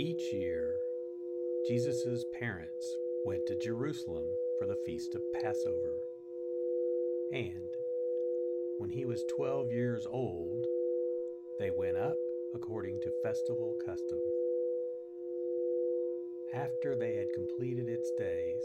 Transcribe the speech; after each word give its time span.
Each 0.00 0.32
year, 0.32 0.76
Jesus' 1.68 2.24
parents 2.38 2.96
went 3.26 3.44
to 3.46 3.58
Jerusalem 3.62 4.24
for 4.58 4.66
the 4.66 4.78
feast 4.86 5.14
of 5.14 5.20
Passover. 5.42 5.98
And 7.34 7.68
when 8.78 8.88
he 8.88 9.04
was 9.04 9.22
12 9.36 9.70
years 9.72 10.06
old, 10.10 10.64
they 11.58 11.70
went 11.76 11.98
up 11.98 12.16
according 12.54 12.98
to 13.02 13.12
festival 13.22 13.76
custom. 13.84 14.18
After 16.54 16.96
they 16.96 17.16
had 17.16 17.26
completed 17.34 17.90
its 17.90 18.10
days, 18.16 18.64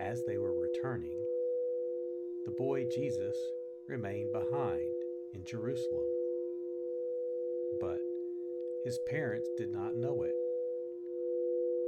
as 0.00 0.20
they 0.26 0.36
were 0.36 0.60
returning, 0.60 1.24
the 2.44 2.56
boy 2.58 2.86
Jesus 2.92 3.36
remained 3.86 4.32
behind 4.32 4.96
in 5.32 5.44
Jerusalem. 5.46 6.03
His 8.84 8.98
parents 8.98 9.48
did 9.56 9.72
not 9.72 9.96
know 9.96 10.24
it. 10.24 10.34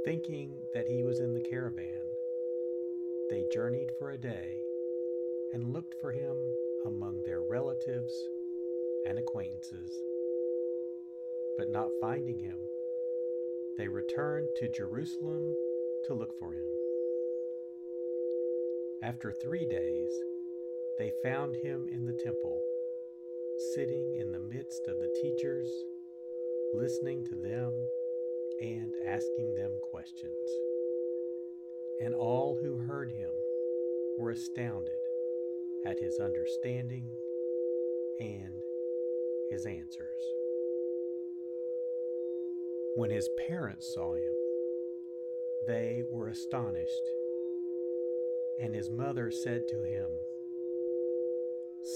Thinking 0.03 0.51
that 0.73 0.87
he 0.87 1.03
was 1.03 1.19
in 1.19 1.35
the 1.35 1.47
caravan, 1.47 2.01
they 3.29 3.45
journeyed 3.53 3.91
for 3.99 4.09
a 4.09 4.17
day 4.17 4.57
and 5.53 5.73
looked 5.73 5.93
for 6.01 6.11
him 6.11 6.35
among 6.87 7.21
their 7.21 7.41
relatives 7.41 8.11
and 9.05 9.19
acquaintances. 9.19 9.91
But 11.59 11.69
not 11.69 11.89
finding 12.01 12.39
him, 12.39 12.57
they 13.77 13.87
returned 13.87 14.47
to 14.55 14.67
Jerusalem 14.67 15.53
to 16.05 16.15
look 16.15 16.33
for 16.39 16.51
him. 16.51 16.67
After 19.03 19.31
three 19.31 19.67
days, 19.67 20.09
they 20.97 21.11
found 21.21 21.57
him 21.57 21.87
in 21.91 22.07
the 22.07 22.19
temple, 22.23 22.59
sitting 23.75 24.15
in 24.19 24.31
the 24.31 24.39
midst 24.39 24.87
of 24.87 24.97
the 24.97 25.13
teachers 25.21 25.69
listening 26.73 27.23
to 27.25 27.35
them 27.35 27.71
and 28.61 28.91
asking 29.07 29.53
them 29.55 29.71
questions. 29.91 30.49
And 32.01 32.13
all 32.13 32.57
who 32.61 32.77
heard 32.77 33.09
him 33.11 33.31
were 34.17 34.31
astounded 34.31 34.93
at 35.85 35.99
his 35.99 36.19
understanding 36.19 37.07
and 38.19 38.53
his 39.49 39.65
answers. 39.65 40.21
When 42.95 43.11
his 43.11 43.29
parents 43.47 43.93
saw 43.93 44.15
him, 44.15 44.33
they 45.67 46.03
were 46.11 46.29
astonished. 46.29 47.03
And 48.59 48.73
his 48.73 48.89
mother 48.89 49.29
said 49.29 49.61
to 49.69 49.83
him, 49.83 50.09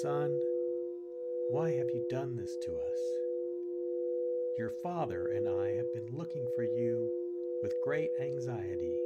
Son, 0.02 0.40
why 1.50 1.72
have 1.72 1.90
you 1.94 2.06
done 2.10 2.36
this 2.36 2.56
to 2.66 2.72
us? 2.72 3.21
Your 4.58 4.72
father 4.84 5.32
and 5.34 5.48
I 5.48 5.76
have 5.76 5.94
been 5.94 6.08
looking 6.14 6.46
for 6.56 6.64
you 6.64 7.10
with 7.64 7.74
great 7.84 8.10
anxiety. 8.22 9.00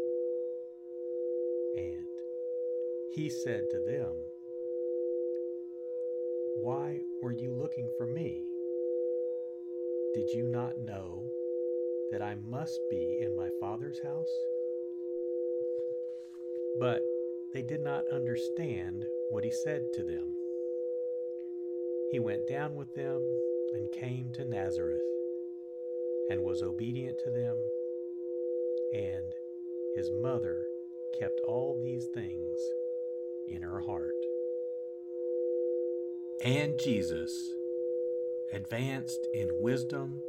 And 1.78 2.06
he 3.14 3.30
said 3.30 3.62
to 3.70 3.80
them, 3.86 4.12
Why 6.58 7.00
were 7.22 7.32
you 7.32 7.54
looking 7.54 7.88
for 7.96 8.08
me? 8.08 8.44
Did 10.16 10.30
you 10.34 10.48
not 10.52 10.80
know 10.80 11.24
that 12.12 12.24
I 12.24 12.36
must 12.50 12.80
be 12.90 13.20
in 13.22 13.38
my 13.38 13.50
father's 13.60 14.00
house? 14.04 14.34
But 16.80 17.02
they 17.54 17.62
did 17.62 17.82
not 17.82 18.04
understand 18.12 19.06
what 19.30 19.44
he 19.44 19.52
said 19.52 19.84
to 19.94 20.04
them. 20.04 20.34
He 22.12 22.20
went 22.20 22.48
down 22.48 22.76
with 22.76 22.94
them 22.96 23.22
and 23.74 23.92
came 23.92 24.32
to 24.34 24.46
Nazareth 24.46 25.15
and 26.30 26.42
was 26.42 26.62
obedient 26.62 27.20
to 27.24 27.32
them, 27.32 27.58
and 28.94 29.34
his 29.96 30.10
mother 30.22 30.66
kept 31.20 31.40
all 31.48 31.80
these 31.84 32.08
things 32.14 32.58
in 33.48 33.62
her 33.62 33.80
heart. 33.80 34.14
And 36.44 36.80
Jesus 36.84 37.32
advanced 38.54 39.28
in 39.34 39.50
wisdom 39.62 40.22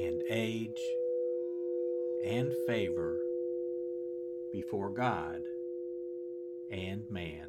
and 0.00 0.22
age 0.30 0.80
and 2.24 2.52
favor 2.66 3.18
before 4.52 4.90
God 4.90 5.42
and 6.70 7.02
man. 7.10 7.48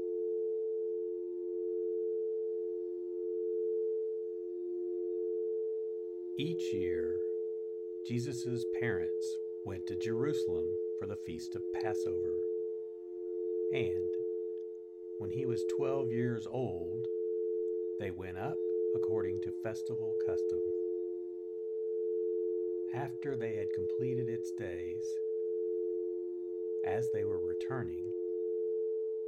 Each 6.41 6.73
year, 6.73 7.19
Jesus' 8.07 8.65
parents 8.79 9.37
went 9.63 9.85
to 9.85 9.95
Jerusalem 9.95 10.65
for 10.97 11.05
the 11.05 11.15
feast 11.15 11.55
of 11.55 11.61
Passover. 11.83 12.33
And 13.71 14.09
when 15.19 15.29
he 15.29 15.45
was 15.45 15.63
12 15.77 16.11
years 16.11 16.47
old, 16.51 17.05
they 17.99 18.09
went 18.09 18.39
up 18.39 18.57
according 18.95 19.41
to 19.41 19.51
festival 19.61 20.15
custom. 20.25 20.61
After 22.95 23.35
they 23.35 23.53
had 23.53 23.67
completed 23.75 24.27
its 24.27 24.51
days, 24.57 25.05
as 26.87 27.07
they 27.13 27.23
were 27.23 27.37
returning, 27.37 28.11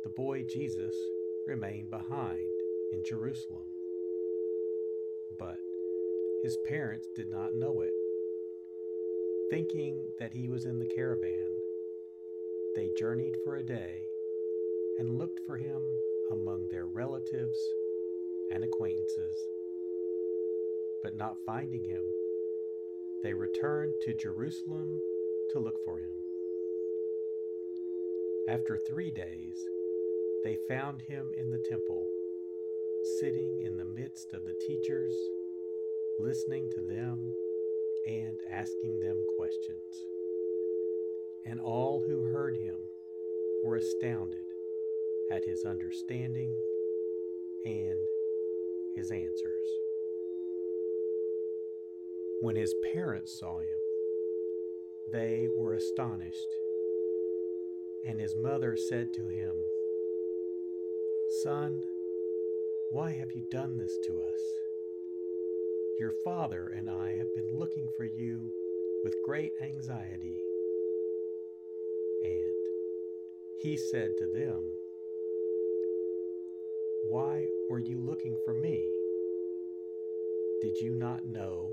the 0.04 0.10
boy 0.10 0.46
Jesus 0.52 0.96
remained 1.46 1.92
behind 1.92 2.50
in 2.92 3.04
Jerusalem. 3.08 3.68
But 5.38 5.60
his 6.44 6.58
parents 6.68 7.08
did 7.16 7.30
not 7.30 7.56
know 7.56 7.80
it. 7.80 7.94
Thinking 9.50 10.06
that 10.20 10.34
he 10.34 10.50
was 10.50 10.66
in 10.66 10.78
the 10.78 10.92
caravan, 10.94 11.48
they 12.76 12.90
journeyed 13.00 13.38
for 13.46 13.56
a 13.56 13.64
day 13.64 14.02
and 15.00 15.18
looked 15.18 15.40
for 15.48 15.56
him 15.56 15.82
among 16.32 16.68
their 16.68 16.86
relatives 16.86 17.58
and 18.52 18.62
acquaintances. 18.62 19.38
But 21.02 21.16
not 21.16 21.38
finding 21.46 21.86
him, 21.86 22.04
they 23.24 23.34
returned 23.34 23.94
to 24.02 24.14
Jerusalem 24.14 25.00
to 25.52 25.60
look 25.60 25.78
for 25.86 25.98
him. 25.98 26.12
After 28.50 28.78
three 28.78 29.12
days, 29.12 29.56
they 30.44 30.58
found 30.68 31.04
him 31.04 31.32
in 31.38 31.52
the 31.52 31.64
temple, 31.70 32.06
sitting 33.22 33.62
in 33.64 33.78
the 33.78 33.86
midst 33.86 34.34
of 34.34 34.44
the 34.44 34.56
teachers 34.68 35.14
listening 36.20 36.70
to 36.72 36.82
them 36.82 37.34
and 38.08 38.38
asking 38.52 39.00
them 39.00 39.18
questions. 39.38 40.06
And 41.46 41.60
all 41.60 42.04
who 42.08 42.32
heard 42.32 42.56
him 42.56 42.78
were 43.64 43.78
astounded 43.78 44.46
at 45.32 45.46
his 45.46 45.66
understanding 45.66 46.56
and 47.66 47.98
his 48.96 49.12
answers. 49.12 49.68
When 52.42 52.56
his 52.56 52.74
parents 52.94 53.40
saw 53.40 53.60
him, 53.60 53.68
they 55.12 55.48
were 55.58 55.74
astonished. 55.74 56.48
And 58.06 58.20
his 58.20 58.36
mother 58.36 58.76
said 58.76 59.14
to 59.14 59.28
him, 59.28 59.54
Son, 61.42 61.82
why 62.92 63.12
have 63.12 63.32
you 63.34 63.46
done 63.50 63.78
this 63.78 63.98
to 64.06 64.22
us? 64.22 64.63
Your 66.04 66.12
father 66.26 66.74
and 66.76 66.90
I 66.90 67.16
have 67.16 67.34
been 67.34 67.58
looking 67.58 67.88
for 67.96 68.04
you 68.04 68.52
with 69.06 69.16
great 69.24 69.54
anxiety. 69.62 70.44
And 72.26 72.54
he 73.62 73.78
said 73.78 74.10
to 74.18 74.26
them, 74.34 74.70
Why 77.10 77.46
were 77.70 77.80
you 77.80 78.02
looking 78.06 78.36
for 78.44 78.54
me? 78.54 78.86
Did 80.62 80.76
you 80.82 80.94
not 80.94 81.26
know 81.26 81.72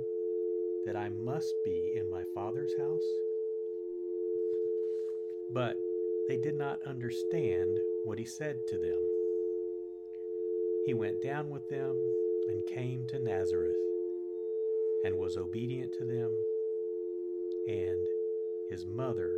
that 0.87 0.95
I 0.95 1.09
must 1.09 1.53
be 1.65 1.95
in 1.97 2.09
my 2.09 2.23
father's 2.33 2.73
house? 2.79 3.11
But 5.53 5.77
they 6.29 6.37
did 6.37 6.55
not 6.55 6.79
understand 6.87 7.77
what 8.05 8.21
he 8.21 8.25
said 8.25 8.61
to 8.69 8.79
them. 8.79 9.03
He 10.87 10.95
went 10.95 11.21
down 11.21 11.51
with 11.51 11.69
them 11.69 11.97
and 12.49 12.65
came 12.67 13.05
to 13.09 13.19
Nazareth 13.19 13.90
and 15.05 15.17
was 15.17 15.37
obedient 15.37 15.93
to 15.95 16.05
them, 16.05 16.31
and 17.67 18.07
his 18.69 18.87
mother 18.87 19.37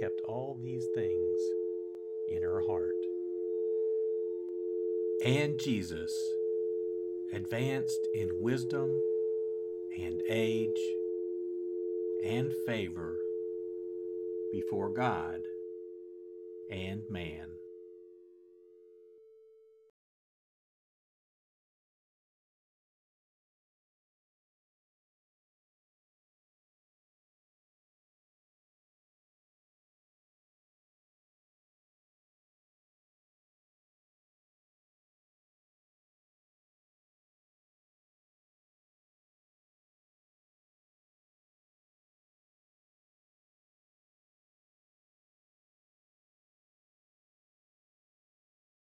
kept 0.00 0.20
all 0.26 0.58
these 0.62 0.86
things 0.94 1.38
in 2.30 2.42
her 2.42 2.60
heart. 2.60 2.94
And 5.24 5.58
Jesus 5.58 6.12
advanced 7.32 8.06
in 8.14 8.28
wisdom 8.40 8.90
and 9.98 10.20
age 10.28 10.70
and 12.24 12.52
favor 12.66 13.16
before 14.52 14.90
God 14.90 15.40
and 16.70 17.02
man. 17.08 17.55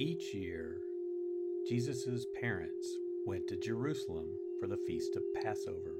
Each 0.00 0.32
year, 0.32 0.80
Jesus' 1.68 2.24
parents 2.40 2.96
went 3.26 3.46
to 3.48 3.56
Jerusalem 3.58 4.30
for 4.58 4.66
the 4.66 4.78
feast 4.86 5.14
of 5.14 5.34
Passover. 5.34 5.98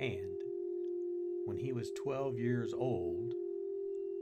And 0.00 0.42
when 1.44 1.58
he 1.58 1.72
was 1.72 1.92
12 1.92 2.40
years 2.40 2.74
old, 2.76 3.34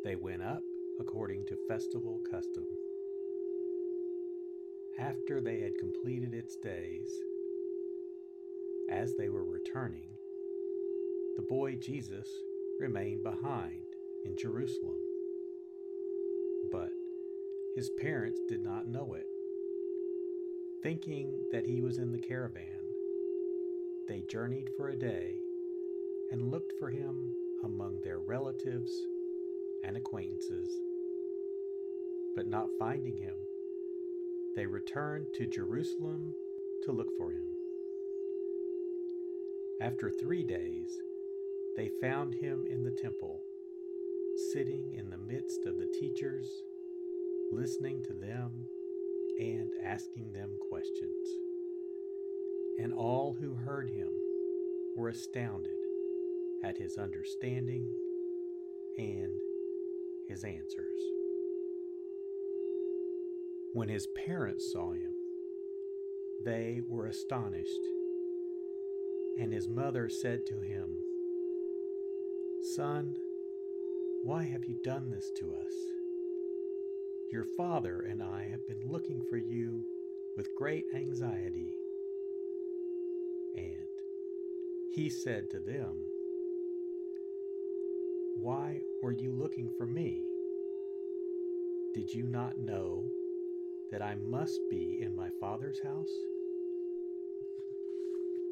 they 0.05 0.15
went 0.15 0.43
up 0.43 0.61
according 1.01 1.47
to 1.47 1.57
festival 1.71 2.21
custom. 2.31 2.67
After 4.99 5.41
they 5.41 5.61
had 5.61 5.79
completed 5.81 6.35
its 6.35 6.55
days, 6.57 7.09
as 8.91 9.15
they 9.15 9.31
were 9.31 9.47
returning, 9.47 10.11
the 11.37 11.47
boy 11.49 11.77
Jesus 11.77 12.29
remained 12.79 13.23
behind 13.23 13.87
in 14.27 14.37
Jerusalem. 14.37 14.99
But 16.71 16.91
his 17.75 17.91
parents 17.91 18.41
did 18.49 18.63
not 18.63 18.87
know 18.87 19.15
it. 19.15 19.27
Thinking 20.83 21.45
that 21.51 21.67
he 21.67 21.81
was 21.81 21.99
in 21.99 22.13
the 22.13 22.19
caravan, 22.19 22.65
they 24.07 24.23
journeyed 24.29 24.71
for 24.77 24.91
a 24.91 24.97
day 24.97 25.39
and 26.31 26.51
looked 26.51 26.73
for 26.79 26.91
him 26.91 27.33
among 27.65 28.01
their 28.01 28.19
relatives 28.21 28.93
and 29.83 29.97
acquaintances. 29.97 30.69
But 32.37 32.47
not 32.47 32.69
finding 32.79 33.17
him, 33.17 33.35
they 34.55 34.67
returned 34.67 35.27
to 35.35 35.47
Jerusalem 35.47 36.33
to 36.85 36.93
look 36.93 37.09
for 37.19 37.33
him. 37.33 37.47
After 39.81 40.11
three 40.11 40.45
days, 40.45 41.01
they 41.77 41.91
found 42.01 42.35
him 42.35 42.67
in 42.71 42.85
the 42.85 42.93
temple, 42.93 43.41
sitting 44.53 44.95
in 44.97 45.11
the 45.11 45.19
midst 45.19 45.67
of 45.67 45.79
the 45.79 45.89
teachers, 45.99 46.63
listening 47.55 48.03
to 48.03 48.13
them 48.13 48.51
and 49.39 49.71
asking 49.85 50.33
them 50.33 50.51
questions. 50.69 51.29
And 52.79 52.93
all 52.93 53.37
who 53.39 53.55
heard 53.55 53.89
him 53.89 54.11
were 54.97 55.09
astounded 55.09 55.79
at 56.65 56.77
his 56.79 56.99
understanding 56.99 57.89
and 58.99 59.33
his 60.29 60.45
answers. 60.45 61.01
When 63.73 63.89
his 63.89 64.07
parents 64.27 64.73
saw 64.73 64.93
him, 64.93 65.13
they 66.45 66.81
were 66.89 67.07
astonished. 67.07 67.71
And 69.39 69.53
his 69.53 69.69
mother 69.69 70.09
said 70.09 70.47
to 70.47 70.61
him, 70.61 70.97
Son, 72.77 73.15
why 74.23 74.45
have 74.45 74.65
you 74.65 74.77
done 74.85 75.11
this 75.11 75.31
to 75.39 75.55
us? 75.55 75.94
Your 77.35 77.47
father 77.57 78.07
and 78.09 78.23
I 78.23 78.47
have 78.49 78.65
been 78.69 78.89
looking 78.89 79.21
for 79.29 79.37
you 79.37 79.83
with 80.37 80.55
great 80.55 80.85
anxiety. 80.95 81.75
And 83.57 83.89
he 84.93 85.11
said 85.11 85.51
to 85.51 85.59
them, 85.59 85.97
why 88.37 88.83
were 89.03 89.11
you 89.11 89.33
looking 89.33 89.69
for 89.77 89.85
me? 89.85 90.23
Did 91.93 92.15
you 92.15 92.23
not 92.23 92.57
know 92.57 93.03
that 93.91 94.01
I 94.01 94.15
must 94.15 94.61
be 94.71 95.01
in 95.03 95.17
my 95.17 95.31
Father's 95.41 95.83
house? 95.83 96.15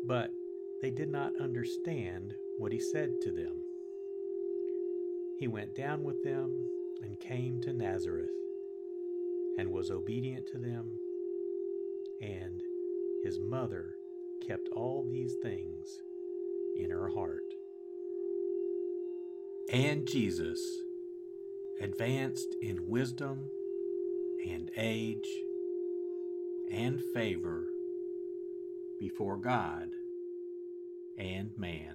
But 0.09 0.33
they 0.81 0.91
did 0.91 1.09
not 1.09 1.41
understand 1.41 2.35
what 2.59 2.73
he 2.73 2.81
said 2.81 3.21
to 3.21 3.31
them. 3.31 3.63
He 5.39 5.47
went 5.47 5.77
down 5.77 6.03
with 6.03 6.21
them 6.25 6.69
and 7.05 7.21
came 7.21 7.61
to 7.61 7.73
Nazareth 7.73 8.42
and 9.59 9.71
was 9.71 9.91
obedient 9.91 10.47
to 10.49 10.59
them, 10.59 10.99
and 12.21 12.61
his 13.25 13.39
mother 13.39 13.95
kept 14.47 14.69
all 14.75 15.05
these 15.05 15.35
things 15.43 16.03
in 16.77 16.91
her 16.91 17.09
heart 17.09 17.45
and 19.73 20.07
Jesus 20.07 20.61
advanced 21.81 22.55
in 22.61 22.89
wisdom 22.89 23.49
and 24.47 24.71
age 24.77 25.29
and 26.71 27.01
favor 27.15 27.65
before 29.01 29.39
God 29.39 29.89
and 31.17 31.51
man. 31.57 31.95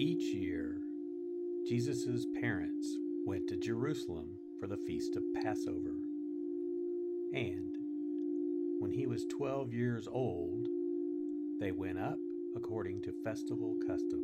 Each 0.00 0.32
year, 0.34 0.78
Jesus' 1.68 2.24
parents 2.40 2.88
went 3.26 3.46
to 3.48 3.58
Jerusalem 3.58 4.30
for 4.58 4.66
the 4.66 4.78
feast 4.78 5.14
of 5.14 5.22
Passover. 5.42 5.94
And 7.34 7.76
when 8.78 8.92
he 8.92 9.06
was 9.06 9.26
twelve 9.26 9.74
years 9.74 10.08
old, 10.10 10.66
they 11.60 11.70
went 11.70 11.98
up 11.98 12.16
according 12.56 13.02
to 13.02 13.22
festival 13.22 13.76
custom. 13.86 14.22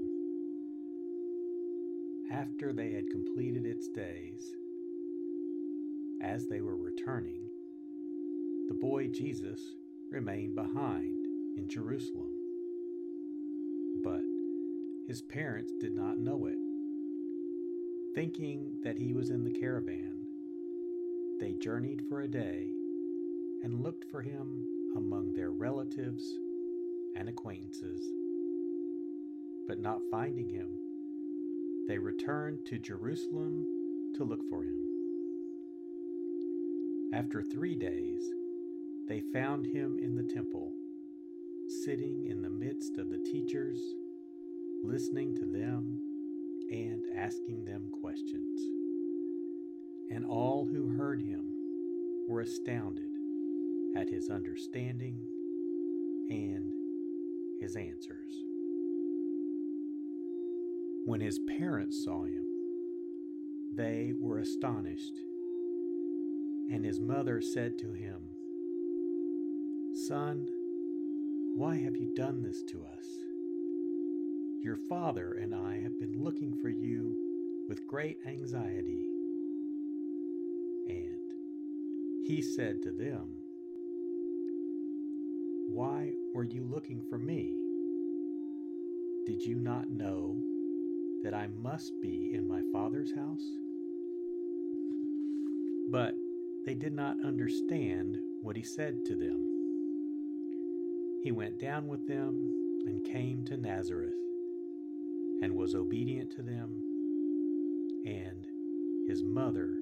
After 2.32 2.72
they 2.72 2.92
had 2.92 3.10
completed 3.10 3.66
its 3.66 3.86
days, 3.88 4.54
as 6.22 6.46
they 6.46 6.62
were 6.62 6.78
returning, 6.78 7.50
the 8.68 8.78
boy 8.80 9.08
Jesus 9.08 9.60
remained 10.10 10.54
behind 10.54 11.26
in 11.58 11.68
Jerusalem. 11.68 12.32
But 14.02 14.22
his 15.06 15.22
parents 15.22 15.72
did 15.80 15.92
not 15.92 16.18
know 16.18 16.46
it. 16.46 16.58
Thinking 18.14 18.80
that 18.82 18.96
he 18.96 19.12
was 19.12 19.30
in 19.30 19.44
the 19.44 19.58
caravan, 19.60 20.26
they 21.38 21.54
journeyed 21.62 22.02
for 22.08 22.22
a 22.22 22.28
day 22.28 22.68
and 23.62 23.82
looked 23.82 24.04
for 24.10 24.20
him 24.20 24.64
among 24.96 25.32
their 25.32 25.50
relatives 25.50 26.24
and 27.14 27.28
acquaintances. 27.28 28.00
But 29.68 29.78
not 29.78 30.00
finding 30.10 30.48
him, 30.48 30.68
they 31.86 31.98
returned 31.98 32.66
to 32.66 32.78
Jerusalem 32.78 33.64
to 34.16 34.24
look 34.24 34.40
for 34.50 34.64
him. 34.64 34.82
After 37.12 37.42
three 37.42 37.76
days, 37.76 38.22
they 39.08 39.22
found 39.32 39.66
him 39.66 39.98
in 40.02 40.16
the 40.16 40.34
temple, 40.34 40.72
sitting 41.84 42.26
in 42.28 42.42
the 42.42 42.50
midst 42.50 42.98
of 42.98 43.08
the 43.08 43.18
teachers, 43.18 43.78
listening 44.96 45.34
to 45.34 45.44
them 45.44 46.00
and 46.70 47.02
asking 47.14 47.66
them 47.66 47.90
questions. 48.00 48.62
And 50.10 50.24
all 50.24 50.64
who 50.64 50.96
heard 50.96 51.20
him 51.20 51.44
were 52.26 52.40
astounded 52.40 53.10
at 53.94 54.08
his 54.08 54.30
understanding 54.30 55.18
and 56.30 56.72
his 57.60 57.76
answers. 57.76 58.32
When 61.04 61.20
his 61.20 61.40
parents 61.58 62.02
saw 62.02 62.24
him, 62.24 62.46
they 63.74 64.14
were 64.18 64.38
astonished. 64.38 65.18
And 66.72 66.82
his 66.82 67.00
mother 67.00 67.42
said 67.42 67.76
to 67.80 67.92
him, 67.92 68.30
Son, 70.08 70.46
why 71.54 71.76
have 71.76 71.96
you 71.98 72.14
done 72.14 72.42
this 72.42 72.62
to 72.70 72.82
us? 72.82 73.25
Your 74.66 74.76
father 74.88 75.38
and 75.40 75.54
I 75.54 75.78
have 75.80 75.96
been 76.00 76.24
looking 76.24 76.52
for 76.60 76.68
you 76.68 77.14
with 77.68 77.86
great 77.86 78.18
anxiety. 78.26 79.06
And 80.88 82.26
he 82.26 82.42
said 82.42 82.82
to 82.82 82.90
them, 82.90 83.28
Why 85.68 86.10
were 86.34 86.42
you 86.42 86.64
looking 86.64 87.00
for 87.08 87.16
me? 87.16 87.54
Did 89.24 89.40
you 89.40 89.54
not 89.54 89.88
know 89.88 90.36
that 91.22 91.32
I 91.32 91.46
must 91.46 91.92
be 92.02 92.34
in 92.34 92.48
my 92.48 92.62
Father's 92.72 93.14
house? 93.14 93.46
But 95.92 96.16
they 96.64 96.74
did 96.74 96.92
not 96.92 97.24
understand 97.24 98.16
what 98.42 98.56
he 98.56 98.64
said 98.64 99.04
to 99.04 99.14
them. 99.14 99.46
He 101.22 101.30
went 101.30 101.60
down 101.60 101.86
with 101.86 102.08
them 102.08 102.34
and 102.84 103.04
came 103.04 103.44
to 103.44 103.56
Nazareth 103.56 104.25
and 105.42 105.54
was 105.54 105.74
obedient 105.74 106.30
to 106.32 106.42
them, 106.42 106.82
and 108.04 108.46
his 109.08 109.22
mother 109.22 109.74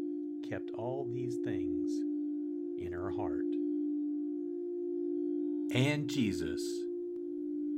kept 0.49 0.71
all 0.73 1.09
these 1.13 1.39
things 1.45 1.91
in 2.79 2.93
her 2.93 3.11
heart. 3.11 3.45
And 5.73 6.09
Jesus 6.09 6.63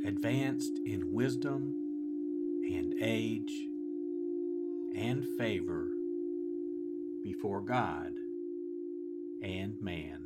advanced 0.05 0.79
in 0.85 1.13
wisdom 1.13 1.75
and 2.71 2.95
age 3.01 3.53
and 4.95 5.25
favor 5.39 5.89
before 7.23 7.61
God 7.61 8.13
and 9.43 9.81
man. 9.81 10.26